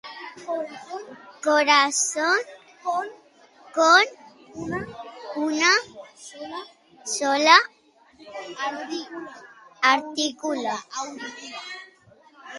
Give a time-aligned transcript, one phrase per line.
[1.45, 2.37] Corazón
[3.71, 4.05] con
[5.43, 5.73] una
[7.15, 7.57] sola
[9.89, 10.75] aurícula.